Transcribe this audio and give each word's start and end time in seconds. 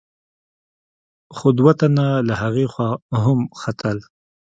خو 1.35 1.47
دوه 1.57 1.73
تنه 1.79 2.05
له 2.27 2.33
هغې 2.41 2.65
خوا 2.73 2.89
هم 3.23 3.39
ختل. 3.61 3.97